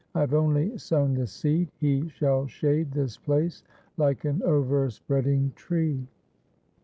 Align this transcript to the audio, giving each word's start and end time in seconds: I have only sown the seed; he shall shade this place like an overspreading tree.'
I 0.15 0.21
have 0.21 0.33
only 0.33 0.79
sown 0.79 1.13
the 1.13 1.27
seed; 1.27 1.69
he 1.77 2.07
shall 2.09 2.47
shade 2.47 2.91
this 2.91 3.17
place 3.19 3.63
like 3.97 4.25
an 4.25 4.41
overspreading 4.41 5.53
tree.' 5.55 6.07